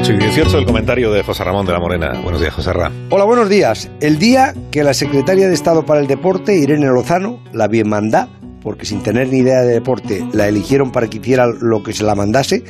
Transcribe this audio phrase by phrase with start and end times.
[0.00, 2.18] 8 y 18, el comentario de José Ramón de la Morena.
[2.22, 3.08] Buenos días, José Ramón.
[3.10, 3.90] Hola, buenos días.
[4.00, 8.26] El día que la secretaria de Estado para el Deporte, Irene Lozano, la bien mandá,
[8.62, 12.04] porque sin tener ni idea de deporte la eligieron para que hiciera lo que se
[12.04, 12.64] la mandase,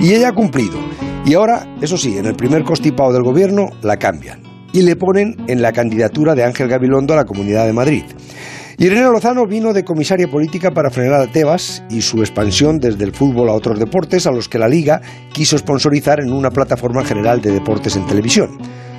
[0.00, 0.78] y ella ha cumplido.
[1.24, 4.42] Y ahora, eso sí, en el primer constipado del gobierno la cambian
[4.72, 8.04] y le ponen en la candidatura de Ángel Gabilondo a la Comunidad de Madrid.
[8.78, 13.14] Irene Lozano vino de comisaria política para frenar a Tebas y su expansión desde el
[13.14, 15.00] fútbol a otros deportes a los que la Liga
[15.32, 18.58] quiso sponsorizar en una plataforma general de deportes en televisión.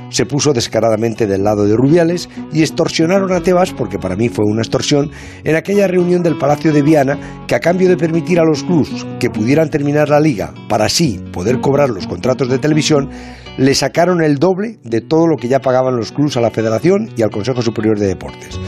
[0.09, 4.45] Se puso descaradamente del lado de Rubiales y extorsionaron a Tebas, porque para mí fue
[4.45, 5.11] una extorsión,
[5.43, 9.05] en aquella reunión del Palacio de Viana que a cambio de permitir a los clubs
[9.19, 13.11] que pudieran terminar la liga para así poder cobrar los contratos de televisión,
[13.59, 17.11] le sacaron el doble de todo lo que ya pagaban los clubs a la Federación
[17.15, 18.59] y al Consejo Superior de Deportes.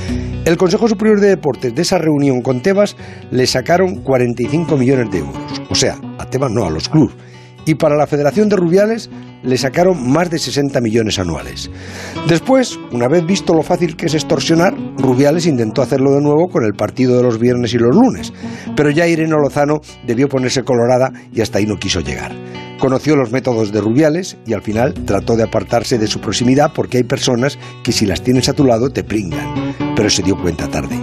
[0.46, 2.96] El Consejo Superior de Deportes de esa reunión con Tebas
[3.30, 5.62] le sacaron 45 millones de euros.
[5.70, 7.16] O sea, a Tebas no, a los clubes.
[7.66, 9.10] Y para la Federación de Rubiales
[9.44, 11.70] le sacaron más de 60 millones anuales.
[12.28, 16.64] Después, una vez visto lo fácil que es extorsionar, Rubiales intentó hacerlo de nuevo con
[16.64, 18.34] el partido de los viernes y los lunes.
[18.76, 22.32] Pero ya Irene Lozano debió ponerse colorada y hasta ahí no quiso llegar.
[22.80, 26.98] Conoció los métodos de Rubiales y al final trató de apartarse de su proximidad porque
[26.98, 29.76] hay personas que si las tienes a tu lado te pringan.
[29.98, 30.98] Pero se dio cuenta tarde.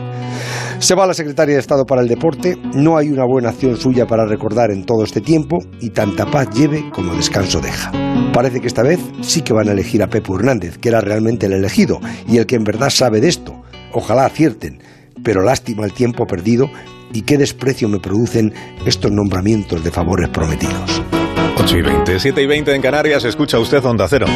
[0.79, 4.07] Se va la secretaria de Estado para el Deporte, no hay una buena acción suya
[4.07, 7.93] para recordar en todo este tiempo y tanta paz lleve como descanso deja.
[8.33, 11.45] Parece que esta vez sí que van a elegir a Pepe Hernández, que era realmente
[11.45, 13.63] el elegido y el que en verdad sabe de esto.
[13.93, 14.81] Ojalá acierten,
[15.23, 16.71] pero lástima el tiempo perdido
[17.13, 18.55] y qué desprecio me producen
[18.87, 21.03] estos nombramientos de favores prometidos.
[21.57, 24.27] 8 y 20, 7 y 20 en Canarias, escucha usted Onda Cero.